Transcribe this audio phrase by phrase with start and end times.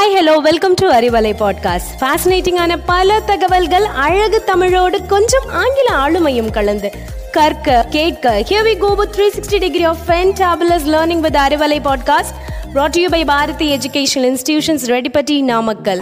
[0.00, 6.92] Hi hello welcome to Arivalai podcast ஃபேசினேட்டிங்கான பல தகவல்கள் அழகு தமிழோடு கொஞ்சம் ஆங்கில ஆளுமையும் கலந்து.
[7.32, 12.34] கற்க கேட்க here we go with 360 degree of fantabulous learning with Arivalai podcast
[12.74, 16.00] brought to you by Bharathi educational institutions Reddipatti Namakkal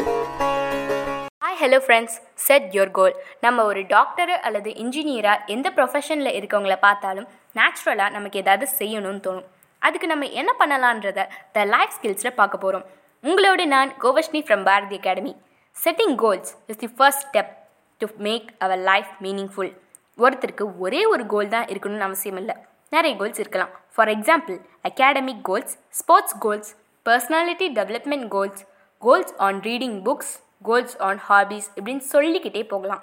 [1.41, 7.29] hi hello friends set your goal நம்ம ஒரு டாக்டரு அல்லது இன்ஜினியராக எந்த ப்ரொஃபஷனில் இருக்கவங்கள பார்த்தாலும்
[7.55, 9.45] நேச்சுரலாக நமக்கு ஏதாவது செய்யணும்னு தோணும்.
[9.79, 12.85] அதுக்கு நம்ம என்ன பண்ணலான்றத த லைஃப் ஸ்கில்ஸில் பார்க்க போகிறோம்
[13.23, 15.37] உங்களோட நான் Govashni from Bharathi academy
[15.85, 17.51] setting goals is the first step
[17.99, 19.73] to make our life meaningful
[20.19, 22.55] ஒருத்தருக்கு ஒரே ஒரு கோல் தான் இருக்கணும்னு அவசியம் இல்லை.
[22.91, 23.73] நிறைய கோல்ஸ் இருக்கலாம்.
[23.95, 26.71] For example academic goals sports goals
[27.09, 28.63] personality development goals
[28.99, 33.03] goals on reading books goals on hobbies இப்படின்னு சொல்லிக்கிட்டே போகலாம்.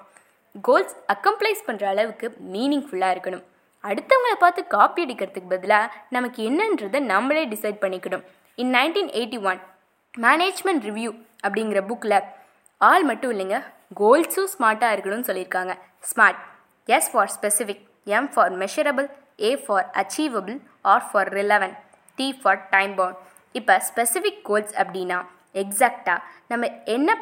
[0.62, 3.44] கோல்ஸ் அக்கம்ப்ளைஸ் பண்ணுற அளவுக்கு மீனிங்ஃபுல்லாக இருக்கணும்.
[3.84, 8.26] அடுத்தவங்களை பார்த்து காப்பி அடிக்கிறதுக்கு பதிலாக நமக்கு என்னன்றதை நம்மளே டிசைட் பண்ணிக்கணும்.
[8.54, 9.60] In nineteen eighty one
[10.24, 11.10] management review
[11.46, 12.18] அப்படிங்கிற புக்கில்
[12.90, 13.58] ஆள் மட்டும் இல்லைங்க
[14.00, 15.72] கோல்ஸும் ஸ்மார்ட்டாக இருக்கணும்னு சொல்லியிருக்காங்க.
[16.10, 16.40] SMART
[16.96, 17.82] S for specific
[18.16, 19.08] M for measurable
[19.48, 20.56] A for achievable
[20.92, 21.74] R for relevant
[22.18, 23.18] T for time bound
[23.52, 25.18] இப்போ ஸ்பெசிஃபிக் கோல்ஸ் அப்படின்னா
[25.62, 27.18] எக்ஸாக்டாக நம்ம என்ன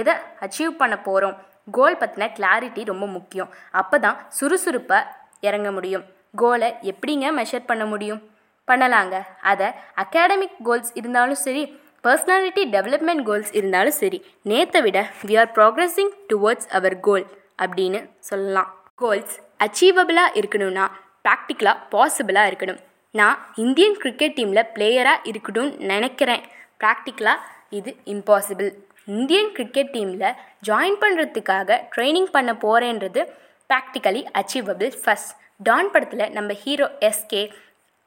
[0.00, 0.14] எதை
[0.44, 1.36] அச்சீவ் பண்ண போகிறோம்
[1.76, 3.50] கோல் பற்றின கிளாரிட்டி ரொம்ப முக்கியம்.
[3.80, 5.10] அப்போ தான் சுறுசுறுப்பாக
[5.48, 6.04] இறங்க முடியும்.
[6.36, 8.20] கோலை எப்படிங்க மெஷர் பண்ண முடியும்?
[8.68, 9.14] பண்ணலாங்க.
[9.50, 9.68] அதை
[10.02, 11.62] அகாடமிக் கோல்ஸ் இருந்தாலும் சரி
[12.04, 14.18] பர்சனாலிட்டி டெவலப்மெண்ட் கோல்ஸ் இருந்தாலும் சரி
[14.50, 17.26] நேற்றை விட we are progressing towards our goal
[17.64, 18.70] அப்படின்னு சொல்லலாம்.
[18.94, 20.86] கோல்ஸ் அச்சீவபிளாக இருக்கணும்னா
[21.26, 22.80] ப்ராக்டிக்கலாக பாசிபிளாக இருக்கணும்.
[23.14, 26.44] நான் இந்தியன் கிரிக்கெட் டீமில் பிளேயராக இருக்கணும்னு நினைக்கிறேன்.
[26.80, 27.46] ப்ராக்டிக்கலாக
[27.78, 28.70] இது இம்பாசிபிள்
[29.08, 30.26] இந்தியன் கிரிக்கெட் டீமில்
[30.68, 33.22] ஜாயின் பண்ணுறதுக்காக ட்ரைனிங் பண்ண போகிறேன்றது
[33.70, 37.42] ப்ராக்டிக்கலி அச்சீவபிள் ஃபஸ்ட் டான் படத்தில் நம்ம ஹீரோ எஸ்கே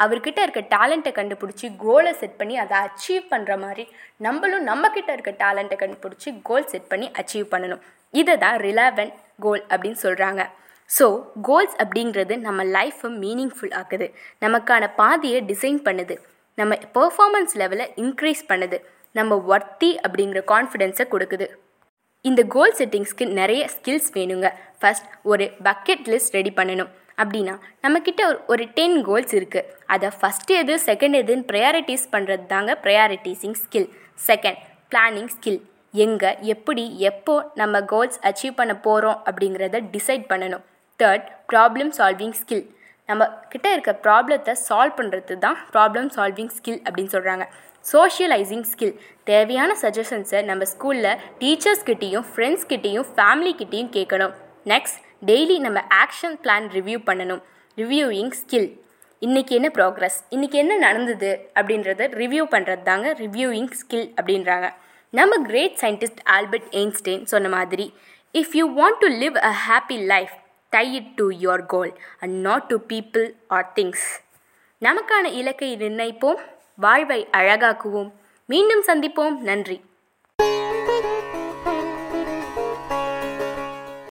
[0.03, 3.83] அவர்கிட்ட இருக்க டேலண்ட்டை கண்டுபிடிச்சி கோலை செட் பண்ணி அதை அச்சீவ் பண்ணுற மாதிரி
[4.25, 7.83] நம்மளும் நம்மக்கிட்ட இருக்க டேலண்ட்டை கண்டுபிடிச்சி கோல் செட் பண்ணி அச்சீவ் பண்ணணும்.
[8.21, 9.11] இதை தான் ரிலவன்
[9.45, 10.43] கோல் அப்படின்னு சொல்கிறாங்க
[10.89, 11.05] ஸோ
[11.47, 14.07] கோல்ஸ் அப்படிங்கிறது நம்ம லைஃப்பை மீனிங்ஃபுல் ஆக்குது.
[14.43, 16.15] நமக்கான பாதையை டிசைன் பண்ணுது.
[16.59, 18.77] நம்ம பெர்ஃபார்மன்ஸ் லெவலை இன்க்ரீஸ் பண்ணுது.
[19.19, 21.47] நம்ம ஒர்த்தி அப்படிங்கிற கான்ஃபிடென்ஸை கொடுக்குது.
[22.25, 24.47] இந்த கோல் செட்டிங்ஸ்க்கு நிறைய ஸ்கில்ஸ் வேணுங்க.
[24.81, 26.91] ஃபஸ்ட் ஒரு பக்கெட் லிஸ்ட் ரெடி பண்ணணும்.
[27.17, 32.73] அப்படின்னா நம்மக்கிட்ட ஒரு ஒரு டென் கோல்ஸ் இருக்குது அதை ஃபஸ்ட் எது செகண்ட் எதுன்னு ப்ரையாரிட்டிஸ் பண்ணுறது தாங்க
[32.83, 33.89] prioritising skill
[34.27, 34.59] second
[34.91, 35.61] planning skill
[36.05, 40.63] எங்கே எப்படி எப்போ நம்ம கோல்ஸ் அச்சீவ் பண்ண போகிறோம் அப்படிங்கிறத டிசைட் பண்ணணும்.
[40.99, 42.65] தேர்ட் ப்ராப்ளம் சால்விங் ஸ்கில்
[43.09, 47.45] நம்ம கிட்ட இருக்க ப்ராப்ளத்தை சால்வ் பண்ணுறது தான் ப்ராப்ளம் சால்விங் ஸ்கில் அப்படின்னு சொல்கிறாங்க
[47.85, 48.93] சோஷியலைசிங் ஸ்கில்
[49.23, 51.09] தேவையான சஜஷன்ஸை நம்ம ஸ்கூலில்
[51.41, 54.33] டீச்சர்ஸ்கிட்டேயும் ஃப்ரெண்ட்ஸ்கிட்டேயும் ஃபேமிலிக்கிட்டேயும் கேட்கணும்.
[54.67, 57.41] நெக்ஸ்ட் டெய்லி நம்ம ஆக்ஷன் பிளான் ரிவ்யூ பண்ணணும்.
[57.77, 58.67] ரிவ்யூயிங் ஸ்கில்
[59.21, 61.49] இன்றைக்கி என்ன ப்ராக்ரஸ் இன்றைக்கி என்ன நடந்தது?
[61.55, 64.73] அப்படின்றத ரிவ்யூ பண்ணுறது தாங்க ரிவ்யூயிங் ஸ்கில் அப்படின்றாங்க.
[65.09, 67.93] நம்ம கிரேட் சயின்டிஸ்ட் ஆல்பர்ட் எயின்ஸ்டைன் சொன்ன மாதிரி
[68.33, 70.35] if you want to live a happy life
[70.69, 74.05] tie it to your goal and not to people or things
[74.81, 76.39] நமக்கான இலக்கை நிர்ணயிப்போம்.
[76.75, 78.11] வாழ்வை அழகாக்குவோம்.
[78.45, 79.37] மீண்டும் சந்திப்போம்.
[79.37, 79.81] நன்றி.